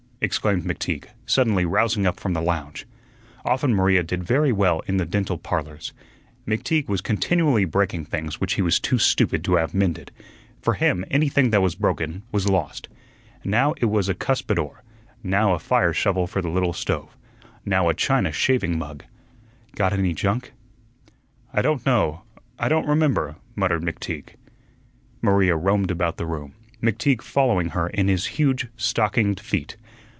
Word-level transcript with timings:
exclaimed 0.23 0.63
McTeague, 0.63 1.05
suddenly 1.25 1.65
rousing 1.65 2.05
up 2.05 2.19
from 2.19 2.33
the 2.33 2.43
lounge. 2.43 2.85
Often 3.43 3.73
Maria 3.73 4.03
did 4.03 4.23
very 4.23 4.51
well 4.51 4.81
in 4.85 4.97
the 4.97 5.05
"Dental 5.07 5.35
Parlors." 5.39 5.93
McTeague 6.47 6.87
was 6.87 7.01
continually 7.01 7.65
breaking 7.65 8.05
things 8.05 8.39
which 8.39 8.53
he 8.53 8.61
was 8.61 8.79
too 8.79 8.99
stupid 8.99 9.43
to 9.43 9.55
have 9.55 9.73
mended; 9.73 10.11
for 10.61 10.75
him 10.75 11.03
anything 11.09 11.49
that 11.49 11.63
was 11.63 11.73
broken 11.73 12.21
was 12.31 12.47
lost. 12.47 12.87
Now 13.43 13.73
it 13.77 13.85
was 13.85 14.09
a 14.09 14.13
cuspidor, 14.13 14.83
now 15.23 15.55
a 15.55 15.59
fire 15.59 15.91
shovel 15.91 16.27
for 16.27 16.39
the 16.39 16.49
little 16.51 16.71
stove, 16.73 17.17
now 17.65 17.89
a 17.89 17.93
China 17.95 18.31
shaving 18.31 18.77
mug. 18.77 19.03
"Got 19.75 19.91
any 19.91 20.13
junk?" 20.13 20.53
"I 21.51 21.63
don't 21.63 21.83
know 21.83 22.21
I 22.59 22.69
don't 22.69 22.87
remember," 22.87 23.37
muttered 23.55 23.81
McTeague. 23.81 24.35
Maria 25.19 25.55
roamed 25.55 25.89
about 25.89 26.17
the 26.17 26.27
room, 26.27 26.53
McTeague 26.79 27.23
following 27.23 27.69
her 27.69 27.87
in 27.87 28.07
his 28.07 28.27
huge 28.37 28.67
stockinged 28.77 29.39
feet. 29.39 29.77